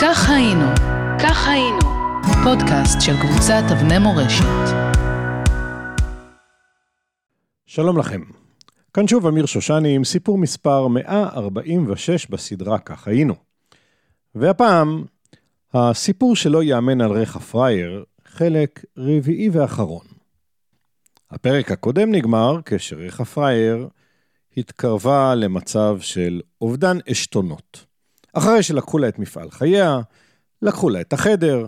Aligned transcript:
כך 0.00 0.30
היינו, 0.30 0.66
כך 1.22 1.48
היינו, 1.48 1.78
פודקאסט 2.44 3.00
של 3.00 3.12
קבוצת 3.20 3.62
אבני 3.72 3.98
מורשת. 3.98 4.74
שלום 7.66 7.98
לכם. 7.98 8.20
כאן 8.94 9.08
שוב 9.08 9.26
אמיר 9.26 9.46
שושני 9.46 9.96
עם 9.96 10.04
סיפור 10.04 10.38
מספר 10.38 10.86
146 10.88 12.26
בסדרה 12.26 12.78
כך 12.78 13.08
היינו. 13.08 13.34
והפעם, 14.34 15.04
הסיפור 15.74 16.36
שלא 16.36 16.62
ייאמן 16.62 17.00
על 17.00 17.12
ריח 17.12 17.36
הפראייר, 17.36 18.04
חלק 18.24 18.84
רביעי 18.96 19.50
ואחרון. 19.50 20.06
הפרק 21.30 21.70
הקודם 21.70 22.10
נגמר 22.10 22.60
כשריח 22.64 23.20
הפראייר 23.20 23.88
התקרבה 24.56 25.34
למצב 25.34 25.98
של 26.00 26.40
אובדן 26.60 26.98
עשתונות. 27.06 27.87
אחרי 28.32 28.62
שלקחו 28.62 28.98
לה 28.98 29.08
את 29.08 29.18
מפעל 29.18 29.50
חייה, 29.50 30.00
לקחו 30.62 30.90
לה 30.90 31.00
את 31.00 31.12
החדר, 31.12 31.66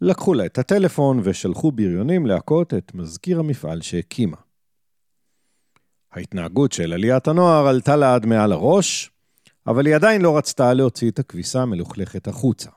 לקחו 0.00 0.34
לה 0.34 0.46
את 0.46 0.58
הטלפון 0.58 1.20
ושלחו 1.24 1.72
בריונים 1.72 2.26
להכות 2.26 2.74
את 2.74 2.94
מזכיר 2.94 3.38
המפעל 3.38 3.80
שהקימה. 3.80 4.36
ההתנהגות 6.12 6.72
של 6.72 6.92
עליית 6.92 7.28
הנוער 7.28 7.66
עלתה 7.66 7.96
לה 7.96 8.14
עד 8.14 8.26
מעל 8.26 8.52
הראש, 8.52 9.10
אבל 9.66 9.86
היא 9.86 9.94
עדיין 9.94 10.22
לא 10.22 10.38
רצתה 10.38 10.74
להוציא 10.74 11.10
את 11.10 11.18
הכביסה 11.18 11.62
המלוכלכת 11.62 12.28
החוצה. 12.28 12.70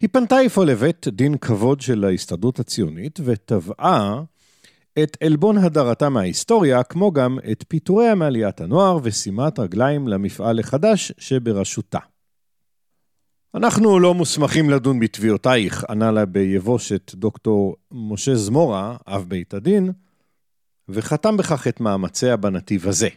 היא 0.00 0.08
פנתה 0.12 0.46
אפוא 0.46 0.64
לבית 0.64 1.08
דין 1.08 1.38
כבוד 1.38 1.80
של 1.80 2.04
ההסתדרות 2.04 2.58
הציונית 2.60 3.20
ותבעה 3.24 4.22
את 5.02 5.16
עלבון 5.22 5.58
הדרתה 5.58 6.08
מההיסטוריה, 6.08 6.82
כמו 6.82 7.12
גם 7.12 7.38
את 7.52 7.64
פיטוריה 7.68 8.14
מעליית 8.14 8.60
הנוער 8.60 8.98
ושימת 9.02 9.58
רגליים 9.58 10.08
למפעל 10.08 10.58
החדש 10.58 11.12
שבראשותה. 11.18 11.98
אנחנו 13.54 13.98
לא 13.98 14.14
מוסמכים 14.14 14.70
לדון 14.70 15.00
בתביעותייך, 15.00 15.84
ענה 15.90 16.10
לה 16.10 16.26
ביבושת 16.26 17.14
דוקטור 17.14 17.76
משה 17.92 18.34
זמורה, 18.34 18.96
אב 19.06 19.24
בית 19.28 19.54
הדין, 19.54 19.92
וחתם 20.88 21.36
בכך 21.36 21.66
את 21.66 21.80
מאמציה 21.80 22.36
בנתיב 22.36 22.88
הזה. 22.88 23.08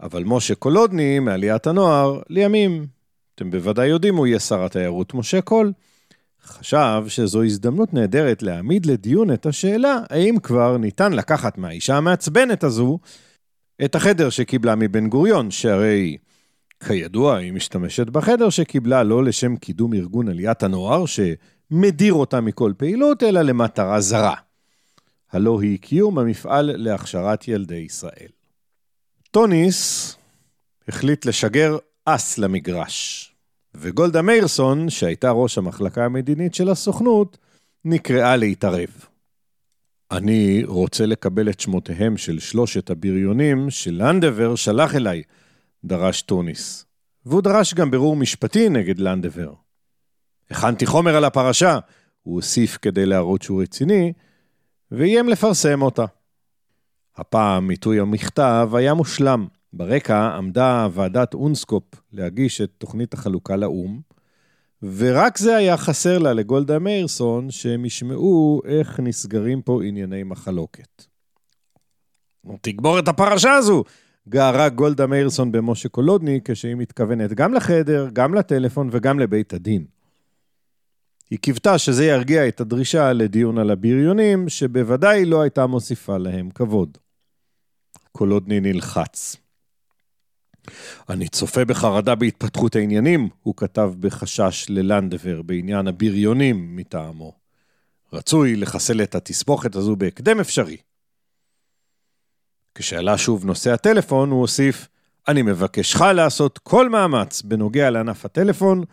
אבל 0.00 0.24
משה 0.26 0.54
קולודני, 0.54 1.18
מעליית 1.18 1.66
הנוער, 1.66 2.20
לימים, 2.28 2.86
אתם 3.34 3.50
בוודאי 3.50 3.88
יודעים, 3.88 4.16
הוא 4.16 4.26
יהיה 4.26 4.40
שר 4.40 4.64
התיירות 4.64 5.14
משה 5.14 5.40
קול, 5.40 5.72
חשב 6.42 7.04
שזו 7.08 7.42
הזדמנות 7.42 7.94
נהדרת 7.94 8.42
להעמיד 8.42 8.86
לדיון 8.86 9.32
את 9.32 9.46
השאלה 9.46 10.00
האם 10.10 10.38
כבר 10.42 10.76
ניתן 10.76 11.12
לקחת 11.12 11.58
מהאישה 11.58 11.96
המעצבנת 11.96 12.64
הזו 12.64 12.98
את 13.84 13.94
החדר 13.94 14.30
שקיבלה 14.30 14.74
מבן 14.74 15.08
גוריון, 15.08 15.50
שהרי 15.50 16.16
כידוע 16.84 17.36
היא 17.36 17.52
משתמשת 17.52 18.06
בחדר 18.06 18.50
שקיבלה 18.50 19.02
לא 19.02 19.24
לשם 19.24 19.56
קידום 19.56 19.94
ארגון 19.94 20.28
עליית 20.28 20.62
הנוער 20.62 21.04
שמדיר 21.06 22.12
אותה 22.12 22.40
מכל 22.40 22.72
פעילות, 22.76 23.22
אלא 23.22 23.42
למטרה 23.42 24.00
זרה. 24.00 24.34
הלא 25.32 25.60
היא 25.60 25.78
קיום 25.78 26.18
המפעל 26.18 26.70
להכשרת 26.76 27.48
ילדי 27.48 27.74
ישראל. 27.74 28.28
טוניס 29.30 30.16
החליט 30.88 31.24
לשגר 31.26 31.76
אס 32.04 32.38
למגרש. 32.38 33.32
וגולדה 33.74 34.22
מאירסון, 34.22 34.90
שהייתה 34.90 35.30
ראש 35.30 35.58
המחלקה 35.58 36.04
המדינית 36.04 36.54
של 36.54 36.68
הסוכנות, 36.68 37.38
נקראה 37.84 38.36
להתערב. 38.36 39.06
אני 40.10 40.62
רוצה 40.64 41.06
לקבל 41.06 41.50
את 41.50 41.60
שמותיהם 41.60 42.16
של 42.16 42.38
שלושת 42.38 42.90
הבריונים 42.90 43.70
שלנדבר 43.70 44.54
שלח 44.54 44.94
אליי, 44.94 45.22
דרש 45.86 46.22
טוניס. 46.22 46.86
והוא 47.26 47.42
דרש 47.42 47.74
גם 47.74 47.90
ברור 47.90 48.16
משפטי 48.16 48.68
נגד 48.68 48.98
לנדבר. 48.98 49.52
הכנתי 50.50 50.86
חומר 50.86 51.16
על 51.16 51.24
הפרשה, 51.24 51.78
הוא 52.22 52.34
הוסיף 52.34 52.78
כדי 52.82 53.06
להראות 53.06 53.42
שהוא 53.42 53.62
רציני, 53.62 54.12
ואיים 54.90 55.28
לפרסם 55.28 55.82
אותה. 55.82 56.04
הפעם 57.16 57.70
עיתוי 57.70 58.00
המכתב 58.00 58.70
היה 58.74 58.94
מושלם. 58.94 59.46
ברקע 59.72 60.36
עמדה 60.36 60.88
ועדת 60.92 61.34
אונסקופ 61.34 61.84
להגיש 62.12 62.60
את 62.60 62.70
תוכנית 62.78 63.14
החלוקה 63.14 63.56
לאו"ם, 63.56 64.00
ורק 64.82 65.38
זה 65.38 65.56
היה 65.56 65.76
חסר 65.76 66.18
לה 66.18 66.32
לגולדה 66.32 66.78
מאירסון, 66.78 67.50
שהם 67.50 67.84
ישמעו 67.84 68.62
איך 68.64 69.00
נסגרים 69.00 69.62
פה 69.62 69.80
ענייני 69.84 70.22
מחלוקת. 70.22 71.04
תגמור 72.60 72.98
את 72.98 73.08
הפרשה 73.08 73.52
הזו! 73.52 73.84
גערה 74.28 74.68
גולדה 74.68 75.06
מאירסון 75.06 75.52
במשה 75.52 75.88
קולודני, 75.88 76.40
כשהיא 76.44 76.74
מתכוונת 76.74 77.32
גם 77.32 77.54
לחדר, 77.54 78.08
גם 78.12 78.34
לטלפון 78.34 78.88
וגם 78.92 79.18
לבית 79.18 79.52
הדין. 79.52 79.84
היא 81.30 81.38
קיוותה 81.38 81.78
שזה 81.78 82.06
ירגיע 82.06 82.48
את 82.48 82.60
הדרישה 82.60 83.12
לדיון 83.12 83.58
על 83.58 83.70
הבריונים, 83.70 84.48
שבוודאי 84.48 85.24
לא 85.24 85.42
הייתה 85.42 85.66
מוסיפה 85.66 86.18
להם 86.18 86.50
כבוד. 86.50 86.98
קולודני 88.12 88.60
נלחץ. 88.60 89.36
אני 91.08 91.28
צופה 91.28 91.64
בחרדה 91.64 92.14
בהתפתחות 92.14 92.76
העניינים, 92.76 93.28
הוא 93.42 93.54
כתב 93.56 93.92
בחשש 94.00 94.66
ללנדבר 94.68 95.42
בעניין 95.42 95.86
הבריונים 95.86 96.76
מטעמו. 96.76 97.32
רצוי 98.12 98.56
לחסל 98.56 99.02
את 99.02 99.14
התסבוכת 99.14 99.76
הזו 99.76 99.96
בהקדם 99.96 100.40
אפשרי. 100.40 100.76
כשעלה 102.76 103.18
שוב 103.18 103.44
נושא 103.44 103.72
הטלפון, 103.72 104.30
הוא 104.30 104.40
הוסיף, 104.40 104.88
אני 105.28 105.42
מבקשך 105.42 106.00
לעשות 106.00 106.58
כל 106.58 106.88
מאמץ 106.88 107.42
בנוגע 107.42 107.90
לענף 107.90 108.24
הטלפון, 108.24 108.84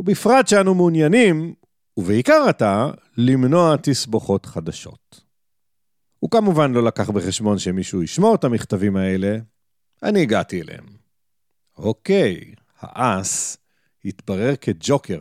ובפרט 0.00 0.48
שאנו 0.48 0.74
מעוניינים, 0.74 1.54
ובעיקר 1.96 2.46
אתה, 2.50 2.90
למנוע 3.16 3.76
תסבוכות 3.82 4.46
חדשות. 4.46 5.20
הוא 6.18 6.30
כמובן 6.30 6.72
לא 6.72 6.82
לקח 6.82 7.10
בחשבון 7.10 7.58
שמישהו 7.58 8.02
ישמור 8.02 8.34
את 8.34 8.44
המכתבים 8.44 8.96
האלה, 8.96 9.36
אני 10.02 10.22
הגעתי 10.22 10.62
אליהם. 10.62 10.84
אוקיי, 11.78 12.40
האס 12.80 13.56
התברר 14.04 14.54
כג'וקר. 14.60 15.20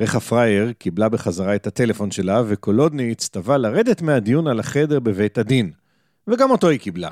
רחה 0.00 0.20
פריאר 0.20 0.72
קיבלה 0.72 1.08
בחזרה 1.08 1.54
את 1.54 1.66
הטלפון 1.66 2.10
שלה, 2.10 2.42
וקולודני 2.46 3.12
הצטווה 3.12 3.58
לרדת 3.58 4.02
מהדיון 4.02 4.46
על 4.46 4.60
החדר 4.60 5.00
בבית 5.00 5.38
הדין, 5.38 5.72
וגם 6.28 6.50
אותו 6.50 6.68
היא 6.68 6.80
קיבלה. 6.80 7.10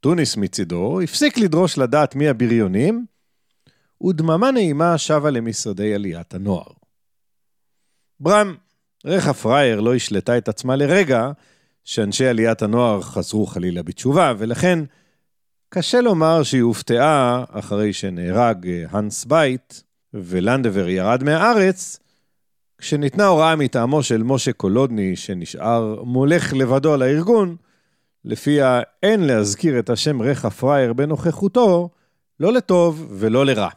טוניס 0.00 0.36
מצידו 0.36 1.00
הפסיק 1.00 1.38
לדרוש 1.38 1.78
לדעת 1.78 2.14
מי 2.14 2.28
הבריונים, 2.28 3.06
ודממה 4.04 4.50
נעימה 4.50 4.98
שבה 4.98 5.30
למשרדי 5.30 5.94
עליית 5.94 6.34
הנוער. 6.34 6.72
ברם, 8.20 8.54
רחה 9.04 9.34
פריאר 9.34 9.80
לא 9.80 9.94
השלתה 9.94 10.38
את 10.38 10.48
עצמה 10.48 10.76
לרגע 10.76 11.30
שאנשי 11.84 12.26
עליית 12.26 12.62
הנוער 12.62 13.02
חזרו 13.02 13.46
חלילה 13.46 13.82
בתשובה, 13.82 14.32
ולכן 14.38 14.78
קשה 15.68 16.00
לומר 16.00 16.42
שהיא 16.42 16.62
הופתעה 16.62 17.44
אחרי 17.50 17.92
שנהרג 17.92 18.68
אה, 18.68 18.84
הנס 18.90 19.24
בייט 19.24 19.74
ולנדאואר 20.14 20.88
ירד 20.88 21.24
מהארץ, 21.24 21.98
כשניתנה 22.82 23.26
הוראה 23.26 23.56
מטעמו 23.56 24.02
של 24.02 24.22
משה 24.22 24.52
קולודני, 24.52 25.16
שנשאר 25.16 26.02
מולך 26.04 26.52
לבדו 26.52 26.94
על 26.94 27.02
הארגון, 27.02 27.56
לפיה 28.24 28.80
אין 29.02 29.20
להזכיר 29.20 29.78
את 29.78 29.90
השם 29.90 30.22
רחה 30.22 30.50
פריאר 30.50 30.92
בנוכחותו, 30.92 31.90
לא 32.40 32.52
לטוב 32.52 33.06
ולא 33.10 33.46
לרע. 33.46 33.68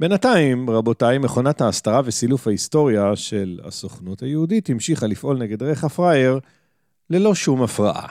בינתיים, 0.00 0.70
רבותיי, 0.70 1.18
מכונת 1.18 1.60
ההסתרה 1.60 2.00
וסילוף 2.04 2.46
ההיסטוריה 2.46 3.16
של 3.16 3.60
הסוכנות 3.64 4.22
היהודית 4.22 4.70
המשיכה 4.70 5.06
לפעול 5.06 5.38
נגד 5.38 5.62
רחה 5.62 5.88
פריאר 5.88 6.38
ללא 7.10 7.34
שום 7.34 7.62
הפרעה. 7.62 8.08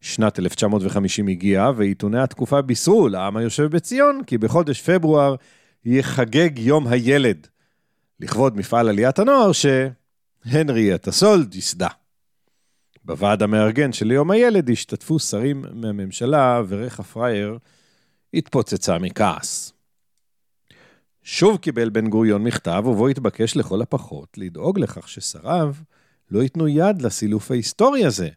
שנת 0.00 0.38
1950 0.38 1.28
הגיעה, 1.28 1.72
ועיתוני 1.76 2.20
התקופה 2.20 2.62
בישרו 2.62 3.08
לעם 3.08 3.36
היושב 3.36 3.64
בציון 3.64 4.20
כי 4.26 4.38
בחודש 4.38 4.82
פברואר 4.82 5.36
יחגג 5.84 6.58
יום 6.58 6.86
הילד, 6.86 7.46
לכבוד 8.20 8.56
מפעל 8.56 8.88
עליית 8.88 9.18
הנוער 9.18 9.50
שהנריאטה 9.52 11.12
סולד 11.12 11.54
ייסדה. 11.54 11.88
בוועד 13.04 13.42
המארגן 13.42 13.92
של 13.92 14.10
יום 14.10 14.30
הילד 14.30 14.70
השתתפו 14.70 15.18
שרים 15.18 15.64
מהממשלה, 15.72 16.62
ורכה 16.68 17.02
פרייר 17.02 17.58
התפוצצה 18.34 18.98
מכעס. 18.98 19.72
שוב 21.22 21.56
קיבל 21.56 21.90
בן 21.90 22.08
גוריון 22.08 22.42
מכתב, 22.42 22.82
ובו 22.86 23.08
התבקש 23.08 23.56
לכל 23.56 23.82
הפחות 23.82 24.38
לדאוג 24.38 24.78
לכך 24.78 25.08
ששריו 25.08 25.74
לא 26.30 26.42
ייתנו 26.42 26.68
יד 26.68 27.02
לסילוף 27.02 27.50
ההיסטורי 27.50 28.04
הזה, 28.04 28.28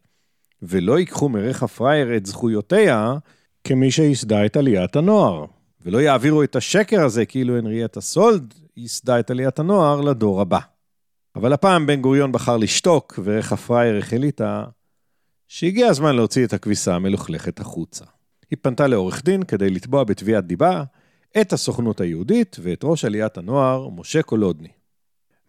ולא 0.61 0.99
ייקחו 0.99 1.29
מרחה 1.30 1.68
פריאר 1.68 2.18
את 2.17 2.25
זכויותיה 2.25 3.13
כמי 3.63 3.91
שייסדה 3.91 4.45
את 4.45 4.57
עליית 4.57 4.95
הנוער, 4.95 5.45
ולא 5.88 5.98
יעבירו 5.98 6.44
את 6.44 6.56
השקר 6.56 7.06
הזה 7.06 7.25
כאילו 7.25 7.57
הנריאטה 7.57 8.01
סולד 8.01 8.54
ייסדה 8.78 9.19
את 9.19 9.31
עליית 9.31 9.60
הנוער 9.60 10.01
לדור 10.01 10.42
הבא. 10.42 10.60
אבל 11.36 11.54
הפעם 11.54 11.86
בן 11.86 12.01
גוריון 12.01 12.31
בחר 12.31 12.57
לשתוק, 12.57 13.19
ורחה 13.24 13.57
פריאר 13.57 13.98
החליטה 13.98 14.66
שהגיע 15.48 15.88
הזמן 15.88 16.16
להוציא 16.16 16.45
את 16.45 16.54
הכביסה 16.54 16.95
המלוכלכת 16.95 17.60
החוצה. 17.60 18.06
היא 18.50 18.57
פנתה 18.62 18.88
לעורך 18.88 19.24
דין 19.24 19.44
כדי 19.44 19.69
לתבוע 19.69 20.04
בתביעת 20.04 20.48
דיבה 20.48 20.84
את 21.42 21.54
הסוכנות 21.54 22.01
היהודית 22.01 22.56
ואת 22.62 22.80
ראש 22.83 23.06
עליית 23.06 23.38
הנוער, 23.38 23.90
משה 23.90 24.22
קולודני. 24.22 24.72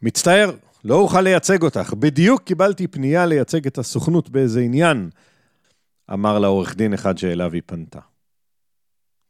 מצטער, 0.02 0.50
לא 0.84 0.94
אוכל 0.94 1.20
לייצג 1.20 1.62
אותך. 1.62 1.94
בדיוק 1.94 2.42
קיבלתי 2.42 2.86
פנייה 2.86 3.26
לייצג 3.26 3.66
את 3.66 3.78
הסוכנות 3.78 4.28
באיזה 4.28 4.60
עניין, 4.60 5.10
אמר 6.12 6.38
לה 6.38 6.46
עורך 6.46 6.76
דין 6.76 6.94
אחד 6.94 7.18
שאליו 7.18 7.52
היא 7.52 7.62
פנתה. 7.66 8.00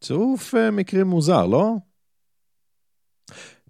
צירוף 0.00 0.54
אה, 0.54 0.70
מקרים 0.70 1.06
מוזר, 1.06 1.46
לא? 1.46 1.74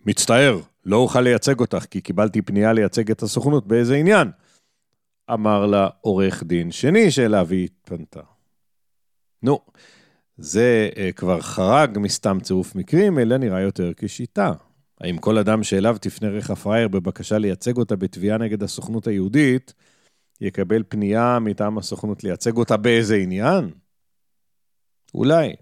מצטער, 0.07 0.61
לא 0.85 0.97
אוכל 0.97 1.21
לייצג 1.21 1.61
אותך, 1.61 1.85
כי 1.91 2.01
קיבלתי 2.01 2.43
פנייה 2.43 2.73
לייצג 2.73 3.11
את 3.11 3.23
הסוכנות 3.23 3.67
באיזה 3.67 3.95
עניין, 3.95 4.31
אמר 5.33 5.67
לה 5.67 5.89
עורך 6.01 6.43
דין 6.43 6.71
שני 6.71 7.11
שאליו 7.11 7.49
היא 7.51 7.69
פנתה. 7.85 8.21
נו, 9.43 9.61
זה 10.37 10.91
uh, 10.93 11.13
כבר 11.13 11.41
חרג 11.41 11.99
מסתם 11.99 12.39
צירוף 12.43 12.75
מקרים, 12.75 13.19
אלא 13.19 13.37
נראה 13.37 13.61
יותר 13.61 13.93
כשיטה. 13.97 14.53
האם 15.01 15.19
כל 15.19 15.39
אדם 15.39 15.63
שאליו 15.63 15.97
תפנה 16.01 16.29
רכב 16.29 16.55
פראייר 16.55 16.89
בבקשה 16.89 17.39
לייצג 17.39 17.77
אותה 17.77 17.97
בתביעה 17.97 18.39
נגד 18.39 18.63
הסוכנות 18.63 19.07
היהודית, 19.07 19.75
יקבל 20.41 20.83
פנייה 20.89 21.39
מטעם 21.39 21.79
הסוכנות 21.79 22.25
לייצג 22.25 22.57
אותה 22.57 22.77
באיזה 22.77 23.17
עניין? 23.17 23.71
אולי. 25.15 25.55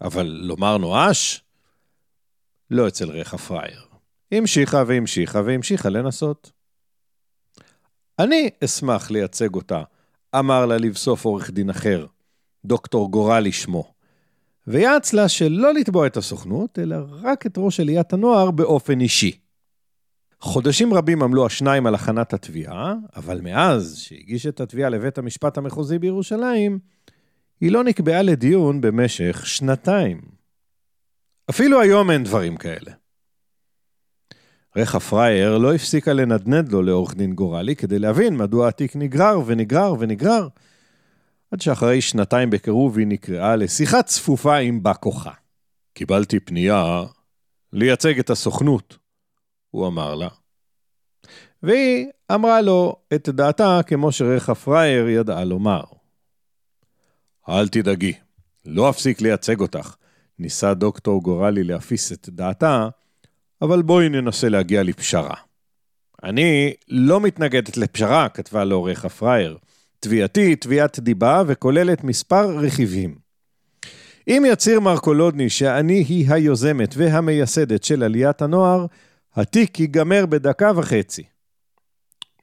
אבל 0.00 0.26
לומר 0.26 0.78
נואש? 0.78 1.44
לא 2.70 2.88
אצל 2.88 3.10
רכב 3.10 3.36
פראייר. 3.36 3.82
המשיכה 4.32 4.82
והמשיכה 4.86 5.40
והמשיכה 5.44 5.88
לנסות. 5.88 6.52
אני 8.18 8.50
אשמח 8.64 9.10
לייצג 9.10 9.54
אותה, 9.54 9.82
אמר 10.38 10.66
לה 10.66 10.76
לבסוף 10.76 11.24
עורך 11.24 11.50
דין 11.50 11.70
אחר, 11.70 12.06
דוקטור 12.64 13.10
גורלי 13.10 13.52
שמו, 13.52 13.92
ויעץ 14.66 15.12
לה 15.12 15.28
שלא 15.28 15.74
לתבוע 15.74 16.06
את 16.06 16.16
הסוכנות, 16.16 16.78
אלא 16.78 16.96
רק 17.10 17.46
את 17.46 17.54
ראש 17.58 17.80
עליית 17.80 18.12
הנוער 18.12 18.50
באופן 18.50 19.00
אישי. 19.00 19.38
חודשים 20.40 20.94
רבים 20.94 21.22
עמלו 21.22 21.46
השניים 21.46 21.86
על 21.86 21.94
הכנת 21.94 22.32
התביעה, 22.32 22.94
אבל 23.16 23.40
מאז 23.40 23.98
שהגיש 23.98 24.46
את 24.46 24.60
התביעה 24.60 24.90
לבית 24.90 25.18
המשפט 25.18 25.58
המחוזי 25.58 25.98
בירושלים, 25.98 26.78
היא 27.60 27.72
לא 27.72 27.84
נקבעה 27.84 28.22
לדיון 28.22 28.80
במשך 28.80 29.46
שנתיים. 29.46 30.20
אפילו 31.50 31.80
היום 31.80 32.10
אין 32.10 32.24
דברים 32.24 32.56
כאלה. 32.56 32.92
רכה 34.76 35.00
פרייר 35.00 35.58
לא 35.58 35.74
הפסיקה 35.74 36.12
לנדנד 36.12 36.72
לו 36.72 36.82
לעורך 36.82 37.14
דין 37.14 37.34
גורלי 37.34 37.76
כדי 37.76 37.98
להבין 37.98 38.36
מדוע 38.36 38.68
התיק 38.68 38.96
נגרר 38.96 39.40
ונגרר 39.46 39.94
ונגרר, 39.98 40.48
עד 41.50 41.60
שאחרי 41.60 42.00
שנתיים 42.00 42.50
בקירוב 42.50 42.98
היא 42.98 43.06
נקראה 43.06 43.56
לשיחה 43.56 44.02
צפופה 44.02 44.56
עם 44.56 44.82
בא 44.82 44.92
כוחה. 45.00 45.32
קיבלתי 45.94 46.40
פנייה 46.40 47.04
לייצג 47.72 48.18
את 48.18 48.30
הסוכנות, 48.30 48.98
הוא 49.70 49.86
אמר 49.86 50.14
לה. 50.14 50.28
והיא 51.62 52.06
אמרה 52.34 52.60
לו 52.60 52.96
את 53.14 53.28
דעתה 53.28 53.80
כמו 53.86 54.12
שרכה 54.12 54.54
פרייר 54.54 55.08
ידעה 55.08 55.44
לומר. 55.44 55.95
אל 57.48 57.68
תדאגי, 57.68 58.12
לא 58.64 58.90
אפסיק 58.90 59.20
לייצג 59.20 59.60
אותך. 59.60 59.94
ניסה 60.38 60.74
דוקטור 60.74 61.22
גורלי 61.22 61.64
להפיס 61.64 62.12
את 62.12 62.28
דעתה, 62.28 62.88
אבל 63.62 63.82
בואי 63.82 64.08
ננסה 64.08 64.48
להגיע 64.48 64.82
לפשרה. 64.82 65.34
אני 66.24 66.72
לא 66.88 67.20
מתנגדת 67.20 67.76
לפשרה, 67.76 68.28
כתבה 68.28 68.64
לו 68.64 68.76
עורך 68.76 69.04
הפראייר. 69.04 69.58
תביעתי 70.00 70.56
תביעת 70.56 70.98
דיבה 70.98 71.42
וכוללת 71.46 72.04
מספר 72.04 72.58
רכיבים. 72.58 73.14
אם 74.28 74.42
יצהיר 74.48 74.80
מרקולודני 74.80 75.50
שאני 75.50 76.04
היא 76.08 76.32
היוזמת 76.32 76.94
והמייסדת 76.96 77.84
של 77.84 78.02
עליית 78.02 78.42
הנוער, 78.42 78.86
התיק 79.34 79.80
ייגמר 79.80 80.26
בדקה 80.26 80.72
וחצי. 80.76 81.22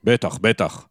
בטח, 0.04 0.38
בטח, 0.38 0.88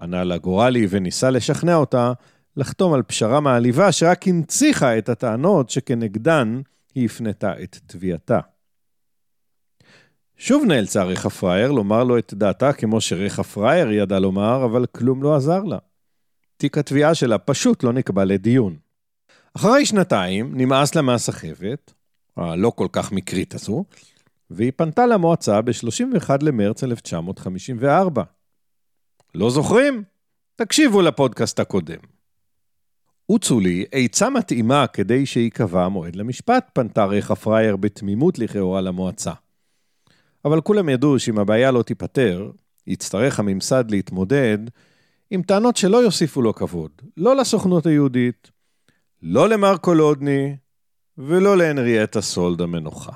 ענה 0.00 0.24
לה 0.24 0.38
גורלי 0.38 0.86
וניסה 0.90 1.30
לשכנע 1.30 1.74
אותה 1.74 2.12
לחתום 2.56 2.94
על 2.94 3.02
פשרה 3.02 3.40
מעליבה 3.40 3.92
שרק 3.92 4.28
הנציחה 4.28 4.98
את 4.98 5.08
הטענות 5.08 5.70
שכנגדן 5.70 6.60
היא 6.94 7.04
הפנתה 7.06 7.52
את 7.62 7.78
תביעתה. 7.86 8.40
שוב 10.36 10.64
נאלצה 10.64 11.04
ריחה 11.04 11.30
פראייר 11.30 11.72
לומר 11.72 12.04
לו 12.04 12.18
את 12.18 12.34
דעתה 12.34 12.72
כמו 12.72 13.00
שריחה 13.00 13.42
פראייר 13.42 13.92
ידע 13.92 14.18
לומר, 14.18 14.64
אבל 14.64 14.86
כלום 14.86 15.22
לא 15.22 15.36
עזר 15.36 15.62
לה. 15.62 15.78
תיק 16.56 16.78
התביעה 16.78 17.14
שלה 17.14 17.38
פשוט 17.38 17.82
לא 17.84 17.92
נקבע 17.92 18.24
לדיון. 18.24 18.76
אחרי 19.56 19.86
שנתיים 19.86 20.52
נמאס 20.54 20.94
לה 20.94 21.02
מהסחבת, 21.02 21.94
הלא 22.36 22.72
כל 22.76 22.88
כך 22.92 23.12
מקרית 23.12 23.54
הזו, 23.54 23.84
והיא 24.50 24.72
פנתה 24.76 25.06
למועצה 25.06 25.62
ב-31 25.62 26.30
למרץ 26.42 26.84
1954. 26.84 28.22
לא 29.34 29.50
זוכרים? 29.50 30.02
תקשיבו 30.56 31.02
לפודקאסט 31.02 31.60
הקודם. 31.60 32.15
הוצו 33.26 33.60
לי 33.60 33.84
עצה 33.92 34.30
מתאימה 34.30 34.86
כדי 34.86 35.26
שייקבע 35.26 35.88
מועד 35.88 36.16
למשפט, 36.16 36.70
פנתה 36.72 37.04
ריחה 37.04 37.34
פראייר 37.34 37.76
בתמימות 37.76 38.38
לכאורה 38.38 38.80
למועצה. 38.80 39.32
אבל 40.44 40.60
כולם 40.60 40.88
ידעו 40.88 41.18
שאם 41.18 41.38
הבעיה 41.38 41.70
לא 41.70 41.82
תיפתר, 41.82 42.50
יצטרך 42.86 43.40
הממסד 43.40 43.90
להתמודד 43.90 44.58
עם 45.30 45.42
טענות 45.42 45.76
שלא 45.76 45.96
יוסיפו 45.96 46.42
לו 46.42 46.54
כבוד, 46.54 46.90
לא 47.16 47.36
לסוכנות 47.36 47.86
היהודית, 47.86 48.50
לא 49.22 49.48
למר 49.48 49.76
קולודני 49.76 50.56
ולא 51.18 51.56
להנריאטה 51.56 52.20
סולד 52.20 52.60
המנוחה. 52.60 53.12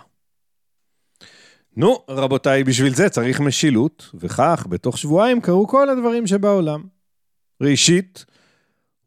נו, 1.77 2.05
רבותיי, 2.09 2.65
בשביל 2.65 2.95
זה 2.95 3.09
צריך 3.09 3.41
משילות, 3.41 4.11
וכך, 4.15 4.67
בתוך 4.69 4.99
שבועיים 4.99 5.41
קרו 5.41 5.69
כל 5.69 5.89
הדברים 5.89 6.27
שבעולם. 6.27 6.83
ראשית, 7.61 8.25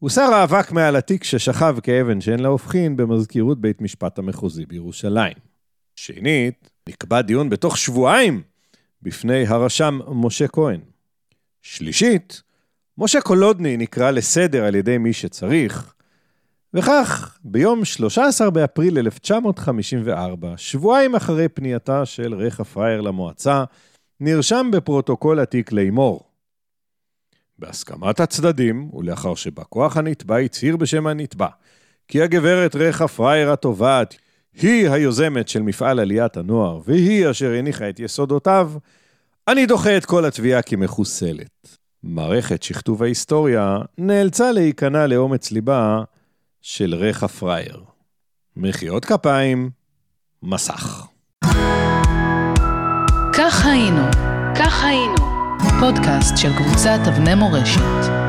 הוסר 0.04 0.34
האבק 0.34 0.72
מעל 0.72 0.96
התיק 0.96 1.24
ששכב 1.24 1.76
כאבן 1.84 2.22
שאין 2.22 2.40
לה 2.40 2.48
הופכין 2.48 2.98
במזכירות 2.98 3.62
בית 3.62 3.82
משפט 3.82 4.20
המחוזי 4.20 4.66
בירושלים. 4.66 5.34
שנית, 5.96 6.70
נקבע 6.90 7.22
דיון 7.22 7.50
בתוך 7.50 7.78
שבועיים 7.78 8.42
בפני 9.02 9.48
הרשם 9.48 10.00
משה 10.08 10.48
כהן. 10.48 10.80
שלישית, 11.62 12.42
משה 12.98 13.22
קולודני 13.22 13.78
נקרא 13.78 14.12
לסדר 14.12 14.66
על 14.66 14.76
ידי 14.76 14.98
מי 14.98 15.14
שצריך, 15.14 15.94
וכך, 16.74 17.38
ביום 17.44 17.86
13 17.86 18.50
באפריל 18.50 18.98
1954, 18.98 20.54
שבועיים 20.58 21.16
אחרי 21.16 21.50
פנייתה 21.50 22.06
של 22.06 22.34
רחה 22.34 22.64
פריאר 22.64 23.02
למועצה, 23.02 23.64
נרשם 24.20 24.70
בפרוטוקול 24.74 25.40
התיק 25.40 25.72
לאמור. 25.72 26.33
בהסכמת 27.64 28.20
הצדדים, 28.20 28.90
ולאחר 28.94 29.36
שבא 29.36 29.64
כוח 29.70 29.98
הנתבע 29.98 30.38
הצהיר 30.38 30.78
בשם 30.78 31.08
הנתבע, 31.08 31.48
כי 32.08 32.22
הגברת 32.22 32.76
רכה 32.76 33.08
פרייר 33.08 33.52
התובעת 33.52 34.16
היא 34.62 34.90
היוזמת 34.90 35.48
של 35.48 35.62
מפעל 35.62 36.00
עליית 36.00 36.38
הנוער, 36.38 36.80
והיא 36.86 37.30
אשר 37.30 37.52
הניחה 37.52 37.90
את 37.90 38.00
יסודותיו, 38.00 38.72
אני 39.48 39.66
דוחה 39.66 39.98
את 39.98 40.06
כל 40.06 40.26
התביעה 40.26 40.62
כמחוסלת. 40.62 41.78
מערכת 42.04 42.64
שכתוב 42.64 43.04
ההיסטוריה 43.04 43.78
נאלצה 43.98 44.52
להיכנע 44.52 45.08
לאומץ 45.08 45.52
ליבה 45.52 46.04
של 46.62 46.96
רכה 46.96 47.28
פרייר. 47.28 47.84
מחיאות 48.58 49.06
כפיים, 49.06 49.70
מסך. 50.44 51.06
כך 53.34 53.66
היינו, 53.66 54.06
כך 54.56 54.84
היינו, 54.84 55.23
פודקאסט 55.80 56.38
של 56.38 56.54
קבוצת 56.58 57.00
אבני 57.08 57.36
מורשת. 57.36 58.23